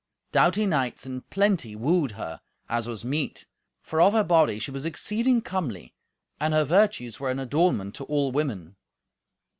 [0.31, 3.45] Doughty knights in plenty wooed her, as was meet,
[3.83, 5.93] for of her body she was exceeding comely,
[6.39, 8.77] and her virtues were an adornment to all women.